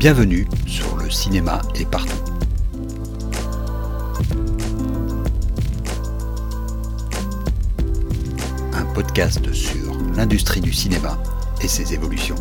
Bienvenue 0.00 0.48
sur 0.66 0.96
le 0.96 1.10
cinéma 1.10 1.60
est 1.74 1.84
partout. 1.84 2.16
Un 8.72 8.86
podcast 8.94 9.52
sur 9.52 9.94
l'industrie 10.16 10.62
du 10.62 10.72
cinéma 10.72 11.22
et 11.62 11.68
ses 11.68 11.92
évolutions. 11.92 12.36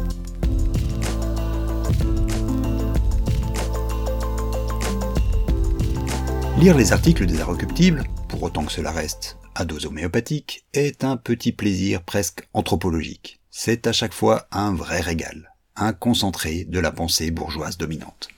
Lire 6.59 6.77
les 6.77 6.93
articles 6.93 7.25
des 7.25 7.41
Inrecuptibles, 7.41 8.05
pour 8.29 8.41
autant 8.41 8.63
que 8.63 8.71
cela 8.71 8.91
reste 8.91 9.37
à 9.55 9.65
dose 9.65 9.85
homéopathique, 9.85 10.65
est 10.73 11.03
un 11.03 11.17
petit 11.17 11.51
plaisir 11.51 12.03
presque 12.03 12.47
anthropologique. 12.53 13.41
C'est 13.51 13.85
à 13.85 13.91
chaque 13.91 14.13
fois 14.13 14.47
un 14.53 14.73
vrai 14.73 15.01
régal, 15.01 15.48
concentré 15.93 16.65
de 16.65 16.79
la 16.79 16.91
pensée 16.91 17.31
bourgeoise 17.31 17.77
dominante. 17.77 18.29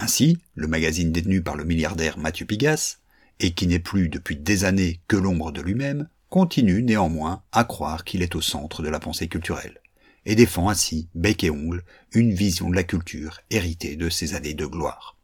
Ainsi, 0.00 0.38
le 0.54 0.66
magazine 0.66 1.12
détenu 1.12 1.42
par 1.42 1.56
le 1.56 1.64
milliardaire 1.64 2.18
Mathieu 2.18 2.44
Pigas, 2.44 2.98
et 3.40 3.52
qui 3.52 3.66
n'est 3.66 3.78
plus 3.78 4.08
depuis 4.08 4.36
des 4.36 4.64
années 4.64 5.00
que 5.08 5.16
l'ombre 5.16 5.52
de 5.52 5.62
lui-même, 5.62 6.08
continue 6.28 6.82
néanmoins 6.82 7.42
à 7.52 7.64
croire 7.64 8.04
qu'il 8.04 8.22
est 8.22 8.34
au 8.34 8.40
centre 8.40 8.82
de 8.82 8.88
la 8.88 9.00
pensée 9.00 9.28
culturelle, 9.28 9.80
et 10.26 10.34
défend 10.34 10.68
ainsi, 10.68 11.08
bec 11.14 11.44
et 11.44 11.50
ongle, 11.50 11.84
une 12.12 12.32
vision 12.32 12.68
de 12.68 12.74
la 12.74 12.84
culture 12.84 13.40
héritée 13.50 13.96
de 13.96 14.08
ses 14.08 14.34
années 14.34 14.54
de 14.54 14.66
gloire. 14.66 15.16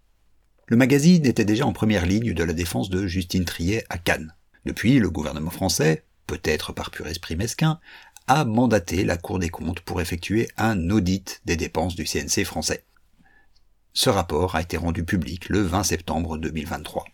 Le 0.66 0.76
magazine 0.76 1.26
était 1.26 1.44
déjà 1.44 1.66
en 1.66 1.72
première 1.72 2.06
ligne 2.06 2.34
de 2.34 2.44
la 2.44 2.52
défense 2.52 2.90
de 2.90 3.06
Justine 3.06 3.46
Triet 3.46 3.84
à 3.88 3.98
Cannes. 3.98 4.34
Depuis, 4.64 4.98
le 4.98 5.10
gouvernement 5.10 5.50
français, 5.50 6.04
peut-être 6.26 6.72
par 6.72 6.90
pur 6.90 7.06
esprit 7.06 7.36
mesquin, 7.36 7.80
a 8.28 8.44
mandaté 8.44 9.04
la 9.04 9.16
Cour 9.16 9.38
des 9.38 9.48
comptes 9.48 9.80
pour 9.80 10.02
effectuer 10.02 10.48
un 10.58 10.90
audit 10.90 11.40
des 11.46 11.56
dépenses 11.56 11.96
du 11.96 12.04
CNC 12.04 12.44
français. 12.44 12.84
Ce 13.94 14.10
rapport 14.10 14.54
a 14.54 14.60
été 14.60 14.76
rendu 14.76 15.02
public 15.02 15.48
le 15.48 15.62
20 15.62 15.82
septembre 15.82 16.36
2023. 16.36 17.06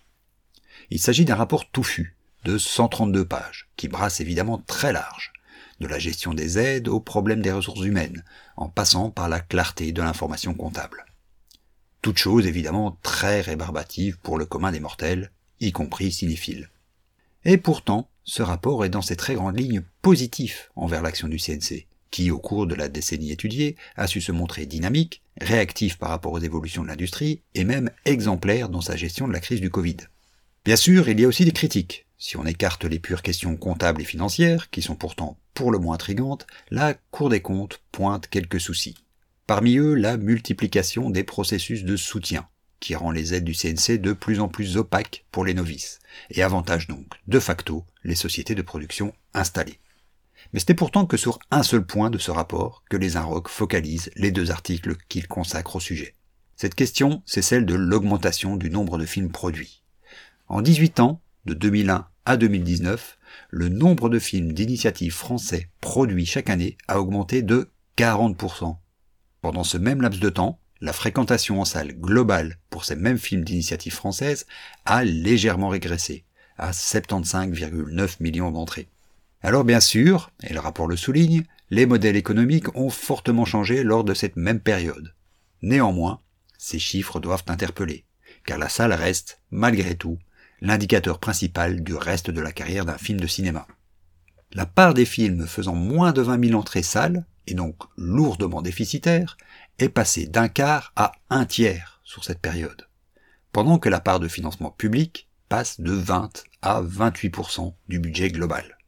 Il 0.91 0.99
s'agit 0.99 1.25
d'un 1.25 1.37
rapport 1.37 1.71
touffu 1.71 2.17
de 2.45 2.59
132 2.59 3.25
pages, 3.25 3.69
qui 3.77 3.87
brasse 3.87 4.21
évidemment 4.21 4.59
très 4.59 4.93
large, 4.93 5.33
de 5.79 5.87
la 5.87 6.01
gestion 6.01 6.35
des 6.35 6.59
aides 6.59 6.89
au 6.89 6.99
problème 6.99 7.43
des 7.43 7.53
ressources 7.53 7.85
humaines, 7.85 8.25
en 8.57 8.69
passant 8.69 9.11
par 9.11 9.29
la 9.29 9.39
clarté 9.39 9.93
de 9.93 10.03
l'information 10.03 10.53
comptable. 10.53 11.07
Toute 12.03 12.19
chose 12.19 12.47
évidemment 12.47 12.99
très 13.03 13.41
rébarbative 13.41 14.19
pour 14.19 14.37
le 14.37 14.47
commun 14.47 14.73
des 14.73 14.81
mortels, 14.81 15.31
y 15.61 15.71
compris 15.71 16.11
cinéphiles. 16.11 16.69
Et 17.45 17.59
pourtant, 17.59 18.09
ce 18.25 18.43
rapport 18.43 18.85
est 18.85 18.91
dans 18.91 19.03
ses 19.03 19.17
très 19.17 19.35
grandes 19.35 19.59
lignes 19.59 19.83
positif 20.01 20.71
envers 20.77 21.03
l'action 21.03 21.29
du 21.29 21.39
CNC, 21.39 21.87
qui, 22.11 22.31
au 22.31 22.39
cours 22.39 22.67
de 22.67 22.75
la 22.75 22.89
décennie 22.89 23.33
étudiée, 23.33 23.77
a 23.97 24.07
su 24.07 24.21
se 24.21 24.33
montrer 24.33 24.65
dynamique, 24.65 25.23
réactif 25.41 25.99
par 25.99 26.09
rapport 26.09 26.33
aux 26.33 26.39
évolutions 26.39 26.83
de 26.83 26.89
l'industrie, 26.89 27.43
et 27.55 27.65
même 27.65 27.91
exemplaire 28.07 28.71
dans 28.71 28.81
sa 28.81 28.97
gestion 28.97 29.29
de 29.29 29.33
la 29.33 29.41
crise 29.41 29.61
du 29.61 29.69
Covid. 29.69 29.99
Bien 30.65 30.77
sûr, 30.77 31.09
il 31.09 31.21
y 31.21 31.25
a 31.25 31.29
aussi 31.29 31.45
des 31.45 31.53
critiques. 31.53 32.07
Si 32.17 32.39
on 32.39 32.47
écarte 32.47 32.85
les 32.85 32.99
pures 32.99 33.21
questions 33.21 33.57
comptables 33.57 34.01
et 34.01 34.07
financières, 34.07 34.71
qui 34.71 34.81
sont 34.81 34.95
pourtant 34.95 35.37
pour 35.53 35.71
le 35.71 35.79
moins 35.79 35.97
intrigantes, 35.97 36.47
la 36.71 36.95
Cour 36.95 37.29
des 37.29 37.41
comptes 37.41 37.83
pointe 37.93 38.29
quelques 38.29 38.61
soucis. 38.61 38.97
Parmi 39.47 39.77
eux, 39.77 39.95
la 39.95 40.17
multiplication 40.17 41.11
des 41.11 41.25
processus 41.25 41.85
de 41.85 41.97
soutien, 41.97 42.49
qui 42.85 42.95
rend 42.95 43.11
les 43.11 43.33
aides 43.33 43.45
du 43.45 43.55
CNC 43.55 43.99
de 43.99 44.13
plus 44.13 44.41
en 44.41 44.49
plus 44.49 44.77
opaques 44.77 45.25
pour 45.33 45.47
les 45.47 45.55
novices, 45.55 46.01
et 46.31 46.43
avantage 46.43 46.87
donc, 46.87 47.07
de 47.27 47.39
facto, 47.39 47.87
les 48.05 48.15
sociétés 48.15 48.55
de 48.55 48.61
production 48.61 49.15
installées. 49.33 49.79
Mais 50.53 50.61
c'était 50.61 50.75
pourtant 50.75 51.07
que 51.07 51.17
sur 51.17 51.39
un 51.51 51.63
seul 51.63 51.87
point 51.87 52.11
de 52.11 52.19
ce 52.19 52.31
rapport 52.31 52.85
que 52.91 52.99
les 52.99 53.17
INROC 53.17 53.49
focalisent 53.49 54.11
les 54.17 54.31
deux 54.31 54.51
articles 54.51 54.97
qu'ils 55.09 55.29
consacrent 55.29 55.77
au 55.77 55.81
sujet. 55.81 56.15
Cette 56.57 56.75
question, 56.75 57.23
c'est 57.25 57.41
celle 57.41 57.65
de 57.65 57.75
l'augmentation 57.75 58.57
du 58.57 58.69
nombre 58.69 58.99
de 58.99 59.07
films 59.07 59.33
produits. 59.33 59.83
En 60.49 60.61
18 60.61 61.01
ans, 61.01 61.23
de 61.47 61.55
2001 61.55 62.07
à 62.27 62.37
2019, 62.37 63.19
le 63.49 63.71
nombre 63.71 64.11
de 64.11 64.19
films 64.19 64.53
d'initiative 64.53 65.15
français 65.15 65.71
produits 65.81 66.27
chaque 66.27 66.51
année 66.51 66.77
a 66.87 67.01
augmenté 67.01 67.41
de 67.41 67.71
40%. 67.97 68.77
Pendant 69.41 69.65
ce 69.65 69.79
même 69.79 70.03
laps 70.03 70.21
de 70.21 70.29
temps, 70.29 70.61
la 70.85 70.93
fréquentation 70.93 71.63
en 71.63 71.65
salle 71.65 71.95
globale 71.95 72.59
pour 72.69 72.85
ces 72.85 72.95
mêmes 72.95 73.17
films 73.17 73.43
d'initiative 73.43 73.95
française 73.95 74.45
a 74.85 75.03
légèrement 75.03 75.71
régressé, 75.71 76.25
à 76.59 76.73
75,9 76.73 78.17
millions 78.21 78.51
d'entrées. 78.51 78.91
Alors 79.41 79.65
bien 79.65 79.81
sûr, 79.81 80.31
et 80.43 80.53
le 80.53 80.61
rapport 80.61 80.87
le 80.87 80.97
souligne, 80.97 81.45
les 81.71 81.87
modèles 81.87 82.17
économiques 82.17 82.77
ont 82.77 82.91
fortement 82.91 83.47
changé 83.47 83.83
lors 83.83 84.05
de 84.05 84.13
cette 84.13 84.37
même 84.37 84.61
période. 84.61 85.15
Néanmoins, 85.63 86.21
ces 86.59 86.79
chiffres 86.79 87.19
doivent 87.19 87.45
interpeller, 87.49 88.05
car 88.45 88.59
la 88.59 88.69
salle 88.69 88.93
reste, 88.93 89.41
malgré 89.51 89.95
tout, 89.95 90.19
l'indicateur 90.61 91.19
principal 91.19 91.83
du 91.83 91.95
reste 91.95 92.31
de 92.31 92.43
la 92.43 92.53
carrière 92.53 92.85
d'un 92.85 92.99
film 92.99 93.19
de 93.19 93.27
cinéma. 93.27 93.67
La 94.53 94.67
part 94.67 94.93
des 94.93 95.07
films 95.07 95.47
faisant 95.47 95.75
moins 95.75 96.13
de 96.13 96.21
20 96.21 96.49
000 96.49 96.61
entrées 96.61 96.83
salles 96.83 97.25
et 97.47 97.55
donc 97.55 97.77
lourdement 97.97 98.63
déficitaire, 98.63 99.37
est 99.79 99.89
passé 99.89 100.27
d'un 100.27 100.49
quart 100.49 100.93
à 100.97 101.13
un 101.31 101.47
tiers 101.47 102.01
sur 102.05 102.25
cette 102.25 102.41
période, 102.41 102.89
pendant 103.53 103.79
que 103.79 103.89
la 103.89 104.01
part 104.01 104.21
de 104.21 104.29
financement 104.29 104.71
public 104.71 105.29
passe 105.49 105.81
de 105.81 105.93
20 105.93 106.45
à 106.63 106.83
28% 106.83 107.75
du 107.89 107.99
budget 107.99 108.31
global. 108.31 108.79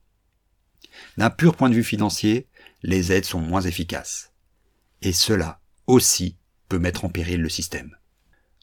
D'un 1.17 1.31
pur 1.31 1.57
point 1.57 1.71
de 1.71 1.75
vue 1.75 1.85
financier, 1.85 2.49
les 2.83 3.13
aides 3.13 3.25
sont 3.25 3.41
moins 3.41 3.63
efficaces. 3.63 4.33
Et 5.03 5.13
cela 5.13 5.61
aussi 5.87 6.37
peut 6.69 6.79
mettre 6.79 7.05
en 7.05 7.09
péril 7.09 7.41
le 7.41 7.49
système. 7.49 7.97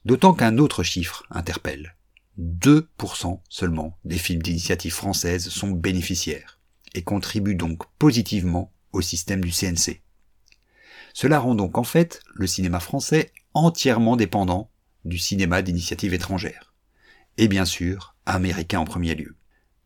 D'autant 0.05 0.33
qu'un 0.33 0.57
autre 0.57 0.83
chiffre 0.83 1.23
interpelle. 1.29 1.95
2% 2.39 3.39
seulement 3.47 3.97
des 4.05 4.17
films 4.17 4.41
d'initiative 4.41 4.93
française 4.93 5.49
sont 5.49 5.71
bénéficiaires 5.71 6.59
et 6.95 7.03
contribuent 7.03 7.55
donc 7.55 7.83
positivement 7.99 8.73
au 8.91 9.01
système 9.01 9.41
du 9.41 9.51
CNC. 9.51 10.02
Cela 11.13 11.39
rend 11.39 11.55
donc 11.55 11.77
en 11.77 11.83
fait 11.83 12.21
le 12.33 12.47
cinéma 12.47 12.79
français 12.79 13.31
entièrement 13.53 14.15
dépendant 14.15 14.69
du 15.05 15.17
cinéma 15.17 15.61
d'initiative 15.61 16.13
étrangère. 16.13 16.73
Et 17.37 17.47
bien 17.47 17.65
sûr, 17.65 18.15
américain 18.25 18.79
en 18.79 18.85
premier 18.85 19.15
lieu. 19.15 19.35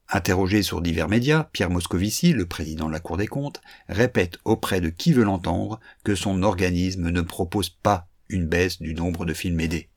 Interrogé 0.09 0.63
sur 0.63 0.81
divers 0.81 1.09
médias, 1.09 1.43
Pierre 1.51 1.69
Moscovici, 1.69 2.31
le 2.31 2.45
président 2.45 2.87
de 2.87 2.93
la 2.93 3.01
Cour 3.01 3.17
des 3.17 3.27
comptes, 3.27 3.61
répète 3.89 4.37
auprès 4.45 4.79
de 4.79 4.89
qui 4.89 5.11
veut 5.11 5.25
l'entendre 5.25 5.81
que 6.05 6.15
son 6.15 6.43
organisme 6.43 7.09
ne 7.09 7.21
propose 7.21 7.69
pas 7.69 8.07
une 8.29 8.47
baisse 8.47 8.81
du 8.81 8.93
nombre 8.93 9.25
de 9.25 9.33
films 9.33 9.59
aidés. 9.59 9.89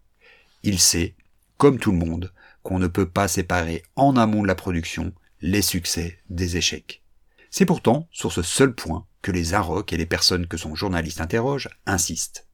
Il 0.65 0.81
sait, 0.81 1.15
comme 1.59 1.79
tout 1.79 1.93
le 1.93 1.99
monde, 1.99 2.33
qu'on 2.65 2.81
ne 2.81 2.89
peut 2.89 3.09
pas 3.09 3.29
séparer 3.29 3.85
en 3.95 4.17
amont 4.17 4.43
de 4.43 4.49
la 4.49 4.57
production 4.57 5.13
les 5.41 5.63
succès 5.63 6.19
des 6.29 6.57
échecs. 6.57 7.03
C'est 7.51 7.67
pourtant 7.67 8.09
sur 8.11 8.33
ce 8.33 8.43
seul 8.43 8.75
point 8.75 9.07
que 9.23 9.33
les 9.33 9.55
AROC 9.55 9.93
et 9.93 9.97
les 9.97 10.07
personnes 10.07 10.47
que 10.47 10.57
son 10.57 10.75
journaliste 10.75 11.21
interroge 11.21 11.69
insistent. 11.87 12.47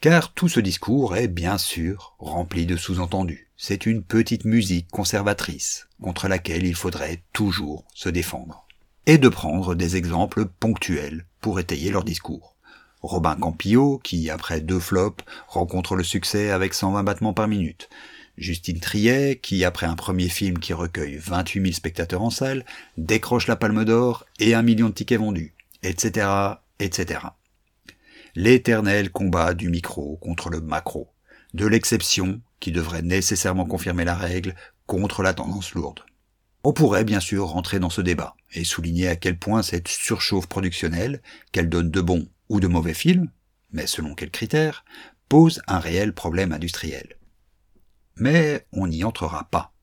Car 0.00 0.32
tout 0.34 0.48
ce 0.48 0.60
discours 0.60 1.16
est 1.16 1.28
bien 1.28 1.56
sûr 1.56 2.14
rempli 2.18 2.66
de 2.66 2.76
sous-entendus. 2.76 3.48
C'est 3.56 3.86
une 3.86 4.02
petite 4.02 4.44
musique 4.44 4.88
conservatrice 4.90 5.88
contre 6.02 6.28
laquelle 6.28 6.66
il 6.66 6.74
faudrait 6.74 7.22
toujours 7.32 7.84
se 7.94 8.08
défendre. 8.08 8.66
Et 9.06 9.18
de 9.18 9.28
prendre 9.28 9.74
des 9.74 9.96
exemples 9.96 10.46
ponctuels 10.46 11.26
pour 11.40 11.60
étayer 11.60 11.90
leur 11.90 12.04
discours. 12.04 12.56
Robin 13.00 13.36
Campillo, 13.36 13.98
qui 13.98 14.30
après 14.30 14.60
deux 14.60 14.80
flops 14.80 15.24
rencontre 15.46 15.94
le 15.94 16.04
succès 16.04 16.50
avec 16.50 16.74
120 16.74 17.02
battements 17.02 17.34
par 17.34 17.48
minute. 17.48 17.88
Justine 18.36 18.80
Triet, 18.80 19.38
qui 19.40 19.64
après 19.64 19.86
un 19.86 19.94
premier 19.94 20.28
film 20.28 20.58
qui 20.58 20.72
recueille 20.72 21.16
28 21.16 21.60
000 21.60 21.72
spectateurs 21.72 22.22
en 22.22 22.30
salle, 22.30 22.64
décroche 22.96 23.46
la 23.46 23.56
Palme 23.56 23.84
d'Or 23.84 24.26
et 24.40 24.54
un 24.54 24.62
million 24.62 24.88
de 24.88 24.94
tickets 24.94 25.20
vendus, 25.20 25.54
etc., 25.84 26.26
etc. 26.80 27.20
L'éternel 28.34 29.10
combat 29.10 29.54
du 29.54 29.68
micro 29.68 30.16
contre 30.16 30.50
le 30.50 30.60
macro, 30.60 31.12
de 31.52 31.66
l'exception 31.66 32.40
qui 32.58 32.72
devrait 32.72 33.02
nécessairement 33.02 33.66
confirmer 33.66 34.04
la 34.04 34.14
règle 34.14 34.54
contre 34.86 35.22
la 35.22 35.34
tendance 35.34 35.74
lourde. 35.74 36.00
On 36.64 36.72
pourrait 36.72 37.04
bien 37.04 37.20
sûr 37.20 37.46
rentrer 37.46 37.78
dans 37.78 37.90
ce 37.90 38.00
débat 38.00 38.34
et 38.54 38.64
souligner 38.64 39.08
à 39.08 39.16
quel 39.16 39.38
point 39.38 39.62
cette 39.62 39.88
surchauffe 39.88 40.46
productionnelle, 40.46 41.20
qu'elle 41.52 41.68
donne 41.68 41.90
de 41.90 42.00
bons 42.00 42.26
ou 42.48 42.58
de 42.58 42.66
mauvais 42.66 42.94
films, 42.94 43.30
mais 43.70 43.86
selon 43.86 44.14
quels 44.14 44.30
critères, 44.30 44.84
pose 45.28 45.60
un 45.66 45.78
réel 45.78 46.14
problème 46.14 46.52
industriel. 46.52 47.18
Mais 48.16 48.66
on 48.72 48.86
n'y 48.86 49.04
entrera 49.04 49.48
pas. 49.50 49.73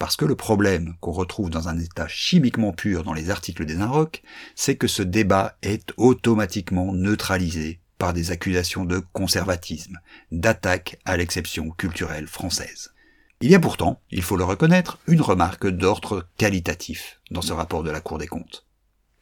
Parce 0.00 0.16
que 0.16 0.24
le 0.24 0.34
problème 0.34 0.94
qu'on 1.00 1.12
retrouve 1.12 1.50
dans 1.50 1.68
un 1.68 1.78
état 1.78 2.08
chimiquement 2.08 2.72
pur 2.72 3.04
dans 3.04 3.12
les 3.12 3.28
articles 3.28 3.66
des 3.66 3.82
Inrock, 3.82 4.22
c'est 4.54 4.76
que 4.76 4.88
ce 4.88 5.02
débat 5.02 5.58
est 5.60 5.92
automatiquement 5.98 6.94
neutralisé 6.94 7.82
par 7.98 8.14
des 8.14 8.30
accusations 8.30 8.86
de 8.86 9.02
conservatisme, 9.12 10.00
d'attaque 10.32 10.98
à 11.04 11.18
l'exception 11.18 11.68
culturelle 11.68 12.28
française. 12.28 12.94
Il 13.42 13.50
y 13.50 13.54
a 13.54 13.60
pourtant, 13.60 14.00
il 14.10 14.22
faut 14.22 14.38
le 14.38 14.44
reconnaître, 14.44 14.98
une 15.06 15.20
remarque 15.20 15.68
d'ordre 15.68 16.26
qualitatif 16.38 17.20
dans 17.30 17.42
ce 17.42 17.52
rapport 17.52 17.82
de 17.82 17.90
la 17.90 18.00
Cour 18.00 18.16
des 18.16 18.26
comptes. 18.26 18.66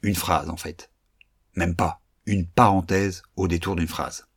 Une 0.02 0.14
phrase 0.14 0.48
en 0.48 0.56
fait. 0.56 0.92
Même 1.56 1.74
pas, 1.74 2.02
une 2.24 2.46
parenthèse 2.46 3.24
au 3.34 3.48
détour 3.48 3.74
d'une 3.74 3.88
phrase. 3.88 4.28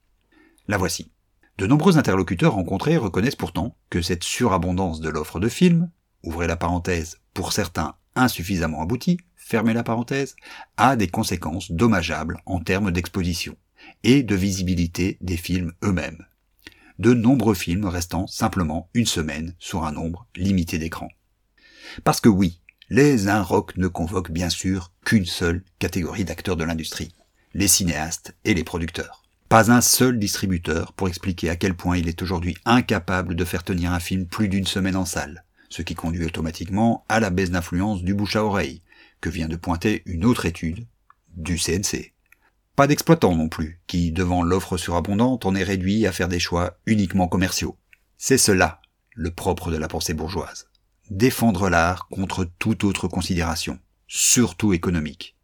La 0.67 0.77
voici. 0.77 1.11
De 1.59 1.67
nombreux 1.67 1.99
interlocuteurs 1.99 2.53
rencontrés 2.53 2.97
reconnaissent 2.97 3.35
pourtant 3.35 3.77
que 3.91 4.01
cette 4.01 4.23
surabondance 4.23 5.01
de 5.01 5.09
l'offre 5.09 5.39
de 5.39 5.47
films, 5.47 5.91
ouvrez 6.23 6.47
la 6.47 6.55
parenthèse, 6.55 7.17
pour 7.33 7.53
certains 7.53 7.95
insuffisamment 8.15 8.81
aboutie, 8.81 9.17
fermez 9.35 9.73
la 9.73 9.83
parenthèse, 9.83 10.35
a 10.77 10.95
des 10.95 11.07
conséquences 11.07 11.71
dommageables 11.71 12.39
en 12.45 12.59
termes 12.59 12.91
d'exposition 12.91 13.55
et 14.03 14.23
de 14.23 14.35
visibilité 14.35 15.17
des 15.21 15.37
films 15.37 15.73
eux-mêmes. 15.83 16.25
De 16.99 17.13
nombreux 17.13 17.55
films 17.55 17.85
restant 17.85 18.27
simplement 18.27 18.89
une 18.93 19.05
semaine 19.05 19.55
sur 19.59 19.85
un 19.85 19.91
nombre 19.91 20.27
limité 20.35 20.77
d'écrans. 20.77 21.09
Parce 22.03 22.21
que 22.21 22.29
oui, 22.29 22.61
les 22.89 23.27
Inrock 23.27 23.77
ne 23.77 23.87
convoquent 23.87 24.31
bien 24.31 24.49
sûr 24.49 24.91
qu'une 25.05 25.25
seule 25.25 25.63
catégorie 25.79 26.25
d'acteurs 26.25 26.57
de 26.57 26.63
l'industrie, 26.63 27.15
les 27.53 27.67
cinéastes 27.67 28.35
et 28.45 28.53
les 28.53 28.63
producteurs. 28.63 29.23
Pas 29.49 29.71
un 29.71 29.81
seul 29.81 30.19
distributeur 30.19 30.93
pour 30.93 31.07
expliquer 31.07 31.49
à 31.49 31.55
quel 31.55 31.73
point 31.73 31.97
il 31.97 32.07
est 32.07 32.21
aujourd'hui 32.21 32.55
incapable 32.65 33.35
de 33.35 33.45
faire 33.45 33.63
tenir 33.63 33.91
un 33.91 33.99
film 33.99 34.25
plus 34.25 34.47
d'une 34.47 34.67
semaine 34.67 34.95
en 34.95 35.05
salle, 35.05 35.43
ce 35.71 35.81
qui 35.81 35.95
conduit 35.95 36.25
automatiquement 36.25 37.05
à 37.09 37.19
la 37.19 37.29
baisse 37.29 37.49
d'influence 37.49 38.03
du 38.03 38.13
bouche 38.13 38.35
à 38.35 38.43
oreille, 38.43 38.83
que 39.21 39.29
vient 39.29 39.47
de 39.47 39.55
pointer 39.55 40.03
une 40.05 40.25
autre 40.25 40.45
étude 40.45 40.85
du 41.35 41.57
CNC. 41.57 42.13
Pas 42.75 42.87
d'exploitants 42.87 43.35
non 43.35 43.47
plus, 43.47 43.79
qui, 43.87 44.11
devant 44.11 44.43
l'offre 44.43 44.77
surabondante, 44.77 45.45
en 45.45 45.55
est 45.55 45.63
réduit 45.63 46.05
à 46.05 46.11
faire 46.11 46.27
des 46.27 46.39
choix 46.39 46.77
uniquement 46.85 47.27
commerciaux. 47.27 47.77
C'est 48.17 48.37
cela, 48.37 48.81
le 49.15 49.31
propre 49.31 49.71
de 49.71 49.77
la 49.77 49.87
pensée 49.87 50.13
bourgeoise. 50.13 50.67
Défendre 51.09 51.69
l'art 51.69 52.07
contre 52.09 52.45
toute 52.59 52.83
autre 52.83 53.07
considération, 53.07 53.79
surtout 54.07 54.73
économique. 54.73 55.37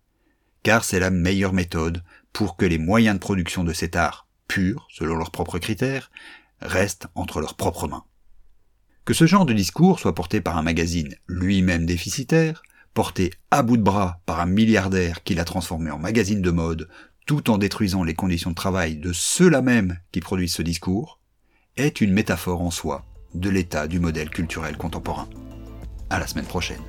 Car 0.63 0.83
c'est 0.83 0.99
la 0.99 1.09
meilleure 1.09 1.53
méthode 1.53 2.03
pour 2.33 2.57
que 2.57 2.65
les 2.65 2.77
moyens 2.77 3.15
de 3.15 3.21
production 3.21 3.63
de 3.63 3.73
cet 3.73 3.95
art, 3.95 4.27
pur, 4.47 4.87
selon 4.91 5.15
leurs 5.15 5.31
propres 5.31 5.59
critères, 5.59 6.11
restent 6.59 7.07
entre 7.15 7.39
leurs 7.39 7.55
propres 7.55 7.87
mains. 7.87 8.03
Que 9.07 9.13
ce 9.13 9.25
genre 9.25 9.45
de 9.45 9.53
discours 9.53 10.01
soit 10.01 10.13
porté 10.13 10.41
par 10.41 10.57
un 10.57 10.63
magazine 10.63 11.15
lui-même 11.27 11.85
déficitaire, 11.85 12.61
porté 12.93 13.31
à 13.51 13.63
bout 13.63 13.77
de 13.77 13.81
bras 13.81 14.19
par 14.25 14.41
un 14.41 14.45
milliardaire 14.45 15.23
qui 15.23 15.33
l'a 15.33 15.45
transformé 15.45 15.89
en 15.91 15.97
magazine 15.97 16.41
de 16.41 16.51
mode, 16.51 16.89
tout 17.25 17.49
en 17.49 17.57
détruisant 17.57 18.03
les 18.03 18.15
conditions 18.15 18.49
de 18.49 18.55
travail 18.55 18.97
de 18.97 19.13
ceux-là 19.13 19.61
même 19.61 19.97
qui 20.11 20.19
produisent 20.19 20.55
ce 20.55 20.61
discours, 20.61 21.21
est 21.77 22.01
une 22.01 22.11
métaphore 22.11 22.61
en 22.61 22.69
soi 22.69 23.05
de 23.33 23.49
l'état 23.49 23.87
du 23.87 24.01
modèle 24.01 24.29
culturel 24.29 24.75
contemporain. 24.75 25.29
À 26.09 26.19
la 26.19 26.27
semaine 26.27 26.43
prochaine. 26.43 26.83